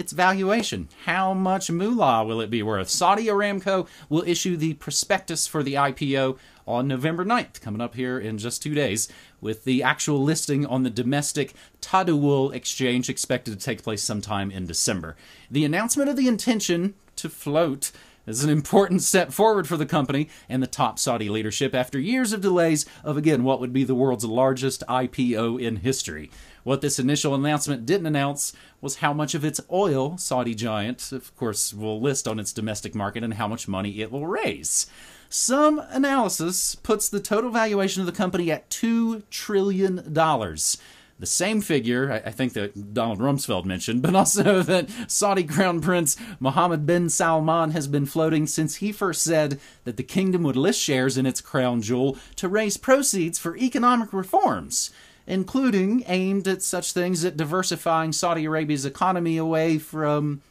its 0.00 0.12
valuation. 0.12 0.88
How 1.04 1.34
much 1.34 1.70
moolah 1.70 2.24
will 2.24 2.40
it 2.40 2.48
be 2.48 2.62
worth? 2.62 2.88
Saudi 2.88 3.26
Aramco 3.26 3.86
will 4.08 4.24
issue 4.26 4.56
the 4.56 4.72
prospectus 4.74 5.46
for 5.46 5.62
the 5.62 5.74
IPO 5.74 6.38
on 6.66 6.88
November 6.88 7.22
9th, 7.22 7.60
coming 7.60 7.82
up 7.82 7.94
here 7.94 8.18
in 8.18 8.38
just 8.38 8.62
two 8.62 8.74
days, 8.74 9.08
with 9.42 9.64
the 9.64 9.82
actual 9.82 10.22
listing 10.22 10.64
on 10.64 10.84
the 10.84 10.90
domestic 10.90 11.52
Tadawul 11.82 12.54
exchange 12.54 13.10
expected 13.10 13.50
to 13.50 13.62
take 13.62 13.82
place 13.82 14.02
sometime 14.02 14.50
in 14.50 14.66
December. 14.66 15.16
The 15.50 15.66
announcement 15.66 16.08
of 16.08 16.16
the 16.16 16.28
intention 16.28 16.94
to 17.16 17.28
float 17.28 17.92
is 18.26 18.42
an 18.42 18.50
important 18.50 19.02
step 19.02 19.32
forward 19.32 19.68
for 19.68 19.76
the 19.76 19.84
company 19.84 20.30
and 20.48 20.62
the 20.62 20.66
top 20.66 20.98
Saudi 20.98 21.28
leadership 21.28 21.74
after 21.74 21.98
years 21.98 22.32
of 22.32 22.40
delays 22.40 22.86
of, 23.04 23.18
again, 23.18 23.44
what 23.44 23.60
would 23.60 23.72
be 23.72 23.84
the 23.84 23.94
world's 23.94 24.24
largest 24.24 24.82
IPO 24.88 25.60
in 25.60 25.76
history. 25.76 26.30
What 26.62 26.80
this 26.80 26.98
initial 26.98 27.34
announcement 27.34 27.86
didn't 27.86 28.06
announce 28.06 28.52
was 28.80 28.96
how 28.96 29.12
much 29.12 29.34
of 29.34 29.44
its 29.44 29.60
oil 29.70 30.18
Saudi 30.18 30.54
giant, 30.54 31.12
of 31.12 31.34
course, 31.36 31.72
will 31.72 32.00
list 32.00 32.28
on 32.28 32.38
its 32.38 32.52
domestic 32.52 32.94
market 32.94 33.24
and 33.24 33.34
how 33.34 33.48
much 33.48 33.68
money 33.68 34.00
it 34.00 34.12
will 34.12 34.26
raise. 34.26 34.86
Some 35.28 35.78
analysis 35.90 36.74
puts 36.74 37.08
the 37.08 37.20
total 37.20 37.50
valuation 37.50 38.00
of 38.02 38.06
the 38.06 38.12
company 38.12 38.50
at 38.50 38.68
$2 38.68 39.22
trillion. 39.30 39.96
The 40.04 41.26
same 41.26 41.60
figure, 41.60 42.22
I 42.24 42.30
think 42.30 42.54
that 42.54 42.94
Donald 42.94 43.20
Rumsfeld 43.20 43.64
mentioned, 43.64 44.02
but 44.02 44.14
also 44.14 44.62
that 44.62 44.90
Saudi 45.06 45.44
Crown 45.44 45.80
Prince 45.80 46.16
Mohammed 46.40 46.84
bin 46.84 47.08
Salman 47.08 47.70
has 47.70 47.86
been 47.86 48.06
floating 48.06 48.46
since 48.46 48.76
he 48.76 48.90
first 48.90 49.22
said 49.22 49.60
that 49.84 49.96
the 49.96 50.02
kingdom 50.02 50.42
would 50.42 50.56
list 50.56 50.80
shares 50.80 51.16
in 51.16 51.26
its 51.26 51.40
crown 51.40 51.80
jewel 51.80 52.18
to 52.36 52.48
raise 52.48 52.76
proceeds 52.76 53.38
for 53.38 53.56
economic 53.56 54.12
reforms 54.12 54.90
including 55.30 56.02
aimed 56.08 56.48
at 56.48 56.60
such 56.60 56.92
things 56.92 57.24
as 57.24 57.32
diversifying 57.32 58.12
Saudi 58.12 58.44
Arabia's 58.44 58.84
economy 58.84 59.36
away 59.36 59.78
from 59.78 60.42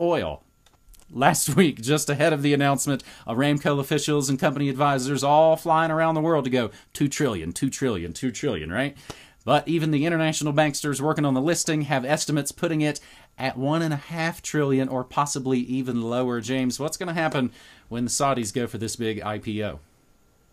oil. 0.00 0.42
Last 1.12 1.54
week, 1.56 1.82
just 1.82 2.08
ahead 2.08 2.32
of 2.32 2.40
the 2.40 2.54
announcement, 2.54 3.04
uh, 3.26 3.34
Aramco 3.34 3.78
officials 3.78 4.30
and 4.30 4.38
company 4.38 4.70
advisors 4.70 5.22
all 5.22 5.54
flying 5.54 5.90
around 5.90 6.14
the 6.14 6.22
world 6.22 6.44
to 6.44 6.50
go 6.50 6.70
2 6.94 7.08
trillion, 7.08 7.52
2 7.52 7.68
trillion, 7.68 8.14
2 8.14 8.30
trillion, 8.30 8.72
right? 8.72 8.96
But 9.44 9.68
even 9.68 9.90
the 9.90 10.06
international 10.06 10.54
banksters 10.54 11.00
working 11.00 11.26
on 11.26 11.34
the 11.34 11.40
listing 11.42 11.82
have 11.82 12.04
estimates 12.04 12.52
putting 12.52 12.80
it 12.80 13.00
at 13.36 13.58
one 13.58 13.82
and 13.82 13.92
a 13.92 13.96
half 13.96 14.40
trillion 14.40 14.88
or 14.88 15.04
possibly 15.04 15.58
even 15.58 16.02
lower. 16.02 16.40
James, 16.40 16.80
what's 16.80 16.96
going 16.96 17.08
to 17.08 17.20
happen 17.20 17.50
when 17.88 18.04
the 18.04 18.10
Saudis 18.10 18.54
go 18.54 18.66
for 18.66 18.78
this 18.78 18.96
big 18.96 19.20
IPO? 19.20 19.78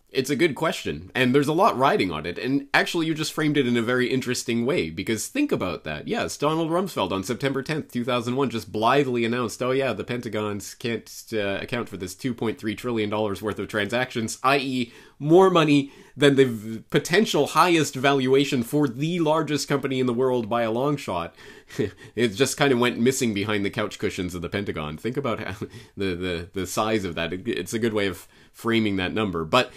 It's 0.09 0.29
a 0.29 0.37
good 0.37 0.55
question, 0.55 1.11
and 1.13 1.35
there's 1.35 1.49
a 1.49 1.53
lot 1.53 1.77
riding 1.77 2.11
on 2.11 2.25
it. 2.25 2.37
And 2.37 2.67
actually, 2.73 3.07
you 3.07 3.13
just 3.13 3.33
framed 3.33 3.57
it 3.57 3.67
in 3.67 3.75
a 3.75 3.81
very 3.81 4.09
interesting 4.09 4.65
way 4.65 4.89
because 4.89 5.27
think 5.27 5.51
about 5.51 5.83
that. 5.83 6.07
Yes, 6.07 6.37
Donald 6.37 6.71
Rumsfeld 6.71 7.11
on 7.11 7.25
September 7.25 7.61
10th, 7.61 7.91
2001, 7.91 8.49
just 8.49 8.71
blithely 8.71 9.25
announced, 9.25 9.61
"Oh 9.61 9.71
yeah, 9.71 9.91
the 9.91 10.05
Pentagon's 10.05 10.75
can't 10.75 11.11
uh, 11.33 11.59
account 11.61 11.89
for 11.89 11.97
this 11.97 12.15
2.3 12.15 12.77
trillion 12.77 13.09
dollars 13.09 13.41
worth 13.41 13.59
of 13.59 13.67
transactions, 13.67 14.39
i.e., 14.43 14.93
more 15.19 15.49
money 15.49 15.91
than 16.15 16.35
the 16.35 16.83
potential 16.89 17.47
highest 17.47 17.95
valuation 17.95 18.63
for 18.63 18.87
the 18.87 19.19
largest 19.19 19.67
company 19.67 19.99
in 19.99 20.05
the 20.05 20.13
world 20.13 20.49
by 20.49 20.63
a 20.63 20.71
long 20.71 20.97
shot." 20.97 21.35
it 22.15 22.29
just 22.29 22.57
kind 22.57 22.71
of 22.71 22.79
went 22.79 22.99
missing 22.99 23.33
behind 23.33 23.65
the 23.65 23.69
couch 23.69 23.99
cushions 23.99 24.33
of 24.35 24.41
the 24.41 24.49
Pentagon. 24.49 24.97
Think 24.97 25.17
about 25.17 25.39
how, 25.39 25.55
the 25.97 26.15
the 26.15 26.49
the 26.53 26.67
size 26.67 27.03
of 27.03 27.15
that. 27.15 27.33
It, 27.33 27.47
it's 27.47 27.73
a 27.73 27.79
good 27.79 27.93
way 27.93 28.07
of 28.07 28.27
framing 28.51 28.95
that 28.97 29.13
number, 29.13 29.45
but 29.45 29.71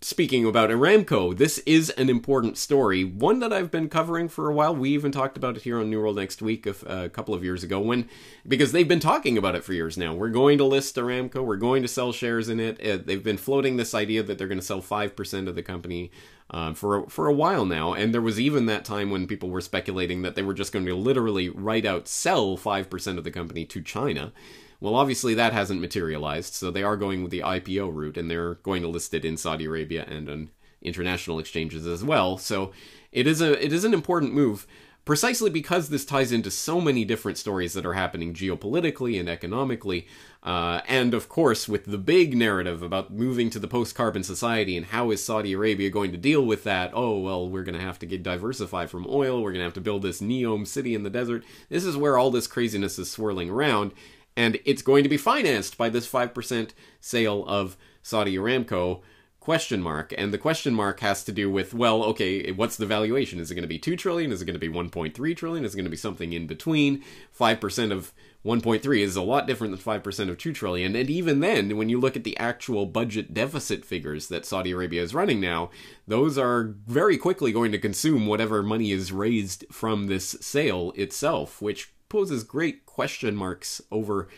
Speaking 0.00 0.44
about 0.44 0.70
Aramco, 0.70 1.36
this 1.36 1.58
is 1.58 1.90
an 1.90 2.08
important 2.10 2.58
story, 2.58 3.04
one 3.04 3.38
that 3.38 3.52
I've 3.52 3.70
been 3.70 3.88
covering 3.88 4.28
for 4.28 4.50
a 4.50 4.54
while. 4.54 4.74
We 4.74 4.90
even 4.90 5.12
talked 5.12 5.36
about 5.36 5.56
it 5.56 5.62
here 5.62 5.78
on 5.78 5.88
New 5.88 6.00
World 6.00 6.16
Next 6.16 6.42
Week 6.42 6.66
a, 6.66 7.04
a, 7.04 7.08
couple 7.08 7.32
of 7.32 7.44
years 7.44 7.62
ago, 7.62 7.78
when 7.78 8.08
because 8.46 8.72
they've 8.72 8.88
been 8.88 8.98
talking 8.98 9.38
about 9.38 9.54
it 9.54 9.62
for 9.62 9.72
years 9.72 9.96
now. 9.96 10.14
We're 10.14 10.30
going 10.30 10.58
to 10.58 10.64
list 10.64 10.96
Aramco, 10.96 11.44
we're 11.44 11.56
going 11.56 11.82
to 11.82 11.88
sell 11.88 12.12
shares 12.12 12.48
in 12.48 12.58
it. 12.58 12.84
Uh, 12.84 12.98
they've 13.04 13.22
been 13.22 13.36
floating 13.36 13.76
this 13.76 13.94
idea 13.94 14.24
that 14.24 14.36
they're 14.36 14.48
going 14.48 14.58
to 14.58 14.66
sell 14.66 14.80
five 14.80 15.14
percent 15.14 15.46
of 15.46 15.54
the 15.54 15.62
company 15.62 16.10
uh, 16.50 16.72
for 16.72 17.04
a, 17.04 17.10
for 17.10 17.26
a 17.26 17.32
while 17.32 17.64
now, 17.64 17.92
and 17.92 18.12
there 18.12 18.22
was 18.22 18.40
even 18.40 18.66
that 18.66 18.84
time 18.84 19.10
when 19.10 19.26
people 19.26 19.50
were 19.50 19.60
speculating 19.60 20.22
that 20.22 20.34
they 20.34 20.42
were 20.42 20.54
just 20.54 20.72
going 20.72 20.86
to 20.86 20.94
literally 20.94 21.48
write 21.48 21.84
out 21.84 22.08
sell 22.08 22.56
five 22.56 22.88
percent 22.88 23.18
of 23.18 23.24
the 23.24 23.30
company 23.30 23.64
to 23.66 23.82
China. 23.82 24.32
Well, 24.80 24.94
obviously 24.94 25.34
that 25.34 25.52
hasn't 25.52 25.80
materialized, 25.80 26.54
so 26.54 26.70
they 26.70 26.84
are 26.84 26.96
going 26.96 27.22
with 27.22 27.32
the 27.32 27.40
IPO 27.40 27.92
route, 27.92 28.16
and 28.16 28.30
they're 28.30 28.54
going 28.56 28.82
to 28.82 28.88
list 28.88 29.12
it 29.12 29.24
in 29.24 29.36
Saudi 29.36 29.64
Arabia 29.64 30.04
and 30.08 30.28
on 30.28 30.50
international 30.80 31.38
exchanges 31.38 31.86
as 31.86 32.04
well. 32.04 32.38
So 32.38 32.72
it 33.12 33.26
is 33.26 33.40
a 33.40 33.62
it 33.64 33.72
is 33.72 33.84
an 33.84 33.94
important 33.94 34.34
move, 34.34 34.66
precisely 35.08 35.48
because 35.48 35.88
this 35.88 36.04
ties 36.04 36.32
into 36.32 36.50
so 36.50 36.82
many 36.82 37.02
different 37.02 37.38
stories 37.38 37.72
that 37.72 37.86
are 37.86 37.94
happening 37.94 38.34
geopolitically 38.34 39.18
and 39.18 39.26
economically, 39.26 40.06
uh, 40.42 40.82
and 40.86 41.14
of 41.14 41.30
course 41.30 41.66
with 41.66 41.86
the 41.86 41.96
big 41.96 42.36
narrative 42.36 42.82
about 42.82 43.10
moving 43.10 43.48
to 43.48 43.58
the 43.58 43.66
post-carbon 43.66 44.22
society 44.22 44.76
and 44.76 44.84
how 44.84 45.10
is 45.10 45.24
Saudi 45.24 45.54
Arabia 45.54 45.88
going 45.88 46.12
to 46.12 46.18
deal 46.18 46.44
with 46.44 46.62
that? 46.64 46.90
Oh 46.92 47.18
well, 47.20 47.48
we're 47.48 47.62
going 47.62 47.74
to 47.74 47.80
have 47.80 47.98
to 48.00 48.06
get 48.06 48.22
diversified 48.22 48.90
from 48.90 49.06
oil. 49.08 49.42
We're 49.42 49.52
going 49.52 49.60
to 49.60 49.64
have 49.64 49.72
to 49.72 49.80
build 49.80 50.02
this 50.02 50.20
Neom 50.20 50.66
city 50.66 50.94
in 50.94 51.04
the 51.04 51.08
desert. 51.10 51.42
This 51.70 51.86
is 51.86 51.96
where 51.96 52.18
all 52.18 52.30
this 52.30 52.46
craziness 52.46 52.98
is 52.98 53.10
swirling 53.10 53.48
around 53.48 53.92
and 54.36 54.58
it's 54.66 54.82
going 54.82 55.04
to 55.04 55.08
be 55.08 55.16
financed 55.16 55.78
by 55.78 55.88
this 55.88 56.06
5% 56.06 56.72
sale 57.00 57.46
of 57.46 57.78
Saudi 58.02 58.36
Aramco 58.36 59.00
question 59.48 59.80
mark 59.80 60.12
and 60.18 60.30
the 60.30 60.36
question 60.36 60.74
mark 60.74 61.00
has 61.00 61.24
to 61.24 61.32
do 61.32 61.50
with 61.50 61.72
well 61.72 62.04
okay 62.04 62.52
what's 62.52 62.76
the 62.76 62.84
valuation? 62.84 63.40
Is 63.40 63.50
it 63.50 63.54
going 63.54 63.62
to 63.62 63.66
be 63.66 63.78
2 63.78 63.96
trillion? 63.96 64.30
Is 64.30 64.42
it 64.42 64.44
going 64.44 64.52
to 64.52 64.60
be 64.60 64.68
1.3 64.68 65.34
trillion? 65.34 65.64
Is 65.64 65.72
it 65.72 65.76
going 65.78 65.86
to 65.86 65.90
be 65.90 65.96
something 65.96 66.34
in 66.34 66.46
between? 66.46 67.02
5% 67.34 67.90
of 67.90 68.12
1.3 68.44 69.00
is 69.00 69.16
a 69.16 69.22
lot 69.22 69.46
different 69.46 69.74
than 69.74 70.02
5% 70.02 70.28
of 70.28 70.36
2 70.36 70.52
trillion 70.52 70.94
and 70.94 71.08
even 71.08 71.40
then 71.40 71.78
when 71.78 71.88
you 71.88 71.98
look 71.98 72.14
at 72.14 72.24
the 72.24 72.36
actual 72.36 72.84
budget 72.84 73.32
deficit 73.32 73.86
figures 73.86 74.28
that 74.28 74.44
Saudi 74.44 74.72
Arabia 74.72 75.02
is 75.02 75.14
running 75.14 75.40
now 75.40 75.70
those 76.06 76.36
are 76.36 76.74
very 76.86 77.16
quickly 77.16 77.50
going 77.50 77.72
to 77.72 77.78
consume 77.78 78.26
whatever 78.26 78.62
money 78.62 78.92
is 78.92 79.12
raised 79.12 79.64
from 79.72 80.08
this 80.08 80.36
sale 80.42 80.92
itself 80.94 81.62
which 81.62 81.90
poses 82.10 82.44
great 82.44 82.84
question 82.84 83.34
marks 83.34 83.80
over 83.90 84.28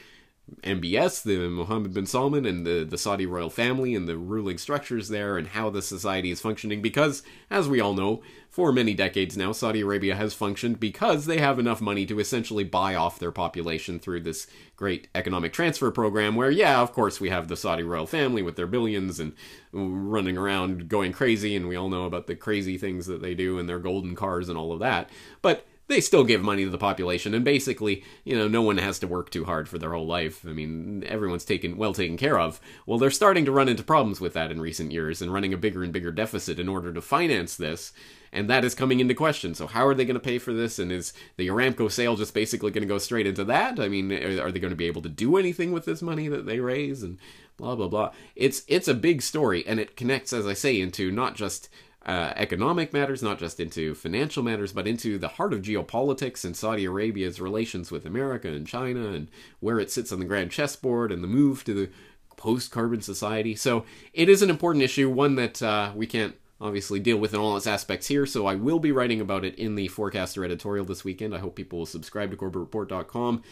MBS, 0.62 1.22
the 1.22 1.48
Mohammed 1.48 1.94
bin 1.94 2.06
Salman, 2.06 2.44
and 2.44 2.66
the, 2.66 2.84
the 2.84 2.98
Saudi 2.98 3.26
royal 3.26 3.50
family 3.50 3.94
and 3.94 4.08
the 4.08 4.16
ruling 4.16 4.58
structures 4.58 5.08
there, 5.08 5.36
and 5.36 5.48
how 5.48 5.70
the 5.70 5.82
society 5.82 6.30
is 6.30 6.40
functioning. 6.40 6.82
Because, 6.82 7.22
as 7.50 7.68
we 7.68 7.80
all 7.80 7.94
know, 7.94 8.22
for 8.48 8.72
many 8.72 8.94
decades 8.94 9.36
now, 9.36 9.52
Saudi 9.52 9.80
Arabia 9.80 10.16
has 10.16 10.34
functioned 10.34 10.80
because 10.80 11.26
they 11.26 11.38
have 11.38 11.58
enough 11.58 11.80
money 11.80 12.04
to 12.06 12.18
essentially 12.18 12.64
buy 12.64 12.94
off 12.94 13.18
their 13.18 13.30
population 13.30 13.98
through 13.98 14.20
this 14.20 14.46
great 14.76 15.08
economic 15.14 15.52
transfer 15.52 15.90
program. 15.90 16.34
Where, 16.34 16.50
yeah, 16.50 16.80
of 16.80 16.92
course, 16.92 17.20
we 17.20 17.30
have 17.30 17.48
the 17.48 17.56
Saudi 17.56 17.84
royal 17.84 18.06
family 18.06 18.42
with 18.42 18.56
their 18.56 18.66
billions 18.66 19.20
and 19.20 19.34
running 19.72 20.36
around 20.36 20.88
going 20.88 21.12
crazy, 21.12 21.54
and 21.54 21.68
we 21.68 21.76
all 21.76 21.88
know 21.88 22.04
about 22.04 22.26
the 22.26 22.34
crazy 22.34 22.76
things 22.76 23.06
that 23.06 23.22
they 23.22 23.34
do 23.34 23.58
and 23.58 23.68
their 23.68 23.78
golden 23.78 24.16
cars 24.16 24.48
and 24.48 24.58
all 24.58 24.72
of 24.72 24.80
that. 24.80 25.10
But 25.42 25.64
they 25.90 26.00
still 26.00 26.24
give 26.24 26.42
money 26.42 26.64
to 26.64 26.70
the 26.70 26.78
population, 26.78 27.34
and 27.34 27.44
basically, 27.44 28.02
you 28.24 28.36
know, 28.36 28.48
no 28.48 28.62
one 28.62 28.78
has 28.78 28.98
to 29.00 29.06
work 29.06 29.30
too 29.30 29.44
hard 29.44 29.68
for 29.68 29.78
their 29.78 29.92
whole 29.92 30.06
life. 30.06 30.44
I 30.46 30.52
mean, 30.52 31.04
everyone's 31.06 31.44
taken 31.44 31.76
well 31.76 31.92
taken 31.92 32.16
care 32.16 32.38
of. 32.38 32.60
Well, 32.86 32.98
they're 32.98 33.10
starting 33.10 33.44
to 33.44 33.52
run 33.52 33.68
into 33.68 33.82
problems 33.82 34.20
with 34.20 34.32
that 34.32 34.50
in 34.50 34.60
recent 34.60 34.92
years, 34.92 35.20
and 35.20 35.32
running 35.32 35.52
a 35.52 35.58
bigger 35.58 35.82
and 35.82 35.92
bigger 35.92 36.12
deficit 36.12 36.58
in 36.58 36.68
order 36.68 36.92
to 36.92 37.02
finance 37.02 37.56
this 37.56 37.92
and 38.32 38.48
that 38.48 38.64
is 38.64 38.74
coming 38.74 39.00
into 39.00 39.14
question. 39.14 39.54
So 39.54 39.66
how 39.66 39.86
are 39.86 39.94
they 39.94 40.04
going 40.04 40.14
to 40.14 40.20
pay 40.20 40.38
for 40.38 40.52
this? 40.52 40.78
And 40.78 40.92
is 40.92 41.12
the 41.36 41.48
Aramco 41.48 41.90
sale 41.90 42.16
just 42.16 42.34
basically 42.34 42.70
going 42.70 42.82
to 42.82 42.88
go 42.88 42.98
straight 42.98 43.26
into 43.26 43.44
that? 43.44 43.80
I 43.80 43.88
mean, 43.88 44.12
are 44.12 44.52
they 44.52 44.60
going 44.60 44.70
to 44.70 44.76
be 44.76 44.86
able 44.86 45.02
to 45.02 45.08
do 45.08 45.36
anything 45.36 45.72
with 45.72 45.84
this 45.84 46.00
money 46.00 46.28
that 46.28 46.46
they 46.46 46.60
raise? 46.60 47.02
And 47.02 47.18
blah 47.56 47.74
blah 47.74 47.88
blah. 47.88 48.12
It's 48.34 48.62
it's 48.68 48.88
a 48.88 48.94
big 48.94 49.22
story, 49.22 49.66
and 49.66 49.80
it 49.80 49.96
connects, 49.96 50.32
as 50.32 50.46
I 50.46 50.54
say, 50.54 50.80
into 50.80 51.10
not 51.10 51.36
just 51.36 51.68
uh, 52.10 52.32
economic 52.34 52.92
matters, 52.92 53.22
not 53.22 53.38
just 53.38 53.60
into 53.60 53.94
financial 53.94 54.42
matters, 54.42 54.72
but 54.72 54.88
into 54.88 55.16
the 55.16 55.28
heart 55.28 55.52
of 55.52 55.62
geopolitics 55.62 56.44
and 56.44 56.56
Saudi 56.56 56.84
Arabia's 56.84 57.40
relations 57.40 57.92
with 57.92 58.04
America 58.04 58.48
and 58.48 58.66
China, 58.66 59.10
and 59.10 59.28
where 59.60 59.78
it 59.78 59.92
sits 59.92 60.10
on 60.10 60.18
the 60.18 60.24
grand 60.24 60.50
chessboard, 60.50 61.12
and 61.12 61.22
the 61.22 61.28
move 61.28 61.62
to 61.62 61.72
the 61.72 61.88
post-carbon 62.36 63.00
society. 63.00 63.54
So 63.54 63.84
it 64.12 64.28
is 64.28 64.42
an 64.42 64.50
important 64.50 64.82
issue, 64.82 65.08
one 65.08 65.36
that 65.36 65.62
uh, 65.62 65.92
we 65.94 66.08
can't 66.08 66.34
obviously 66.60 66.98
deal 66.98 67.16
with 67.16 67.32
in 67.32 67.38
all 67.38 67.56
its 67.56 67.68
aspects 67.68 68.08
here, 68.08 68.26
so 68.26 68.44
I 68.44 68.56
will 68.56 68.80
be 68.80 68.90
writing 68.90 69.20
about 69.20 69.44
it 69.44 69.54
in 69.54 69.76
the 69.76 69.86
Forecaster 69.86 70.44
editorial 70.44 70.84
this 70.84 71.04
weekend. 71.04 71.32
I 71.32 71.38
hope 71.38 71.54
people 71.54 71.78
will 71.78 71.86
subscribe 71.86 72.32
to 72.32 72.36
CorbettReport.com 72.36 73.44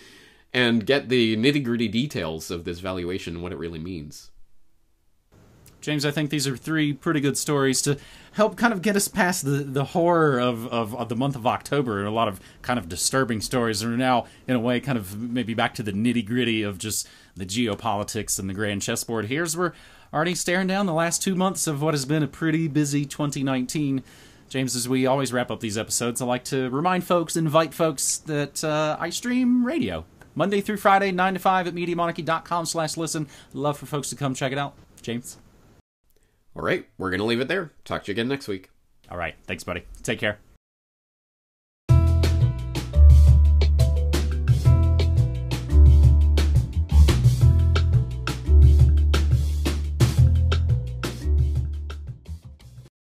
and 0.52 0.84
get 0.84 1.08
the 1.08 1.36
nitty 1.36 1.62
gritty 1.62 1.86
details 1.86 2.50
of 2.50 2.64
this 2.64 2.80
valuation 2.80 3.34
and 3.34 3.42
what 3.44 3.52
it 3.52 3.58
really 3.58 3.78
means. 3.78 4.32
James, 5.80 6.04
I 6.04 6.10
think 6.10 6.30
these 6.30 6.46
are 6.46 6.56
three 6.56 6.92
pretty 6.92 7.20
good 7.20 7.38
stories 7.38 7.80
to 7.82 7.98
help 8.32 8.56
kind 8.56 8.72
of 8.72 8.82
get 8.82 8.96
us 8.96 9.08
past 9.08 9.44
the, 9.44 9.58
the 9.64 9.84
horror 9.84 10.40
of, 10.40 10.66
of, 10.68 10.94
of, 10.94 11.08
the 11.08 11.16
month 11.16 11.36
of 11.36 11.46
October 11.46 11.98
and 11.98 12.08
a 12.08 12.10
lot 12.10 12.28
of 12.28 12.40
kind 12.62 12.78
of 12.78 12.88
disturbing 12.88 13.40
stories. 13.40 13.82
Are 13.84 13.96
now, 13.96 14.26
in 14.46 14.56
a 14.56 14.60
way, 14.60 14.80
kind 14.80 14.98
of 14.98 15.18
maybe 15.18 15.54
back 15.54 15.74
to 15.74 15.82
the 15.82 15.92
nitty 15.92 16.26
gritty 16.26 16.62
of 16.62 16.78
just 16.78 17.08
the 17.36 17.46
geopolitics 17.46 18.38
and 18.38 18.50
the 18.50 18.54
grand 18.54 18.82
chessboard. 18.82 19.26
Here's 19.26 19.56
where 19.56 19.68
we're 19.68 20.16
already 20.16 20.34
staring 20.34 20.66
down 20.66 20.86
the 20.86 20.92
last 20.92 21.22
two 21.22 21.34
months 21.34 21.66
of 21.66 21.80
what 21.80 21.94
has 21.94 22.04
been 22.04 22.22
a 22.22 22.28
pretty 22.28 22.68
busy 22.68 23.04
2019. 23.04 24.02
James, 24.48 24.74
as 24.74 24.88
we 24.88 25.06
always 25.06 25.32
wrap 25.32 25.50
up 25.50 25.60
these 25.60 25.76
episodes, 25.76 26.22
I 26.22 26.24
like 26.24 26.44
to 26.44 26.70
remind 26.70 27.04
folks, 27.04 27.36
invite 27.36 27.74
folks 27.74 28.18
that 28.18 28.64
uh, 28.64 28.96
I 28.98 29.10
stream 29.10 29.64
radio 29.64 30.04
Monday 30.34 30.60
through 30.60 30.78
Friday, 30.78 31.12
9 31.12 31.34
to 31.34 31.40
5 31.40 31.66
at 31.66 31.74
MediaMonarchy.com 31.74 32.66
slash 32.66 32.96
listen. 32.96 33.28
Love 33.52 33.76
for 33.78 33.86
folks 33.86 34.08
to 34.10 34.16
come 34.16 34.34
check 34.34 34.52
it 34.52 34.58
out. 34.58 34.74
James? 35.02 35.38
All 36.58 36.64
right, 36.64 36.84
we're 36.98 37.10
going 37.10 37.20
to 37.20 37.24
leave 37.24 37.40
it 37.40 37.46
there. 37.46 37.70
Talk 37.84 38.02
to 38.04 38.08
you 38.10 38.14
again 38.14 38.26
next 38.26 38.48
week. 38.48 38.70
All 39.08 39.16
right. 39.16 39.36
Thanks, 39.46 39.62
buddy. 39.62 39.84
Take 40.02 40.18
care. 40.18 40.38